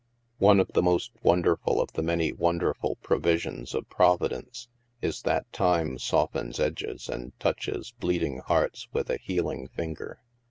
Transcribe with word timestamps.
One 0.39 0.59
of 0.59 0.71
the 0.73 0.81
most 0.81 1.11
wonderful 1.21 1.79
of 1.79 1.91
the 1.93 2.01
many 2.01 2.33
wonder 2.33 2.73
ful 2.73 2.95
provisions 3.03 3.75
of 3.75 3.87
Providence 3.87 4.67
is 4.99 5.21
that 5.21 5.53
Time 5.53 5.99
softens 5.99 6.59
edges 6.59 7.07
and 7.07 7.37
touches 7.39 7.93
bleeding 7.99 8.39
hearts 8.39 8.87
with 8.91 9.11
a 9.11 9.17
healing 9.21 9.67
finger. 9.67 10.23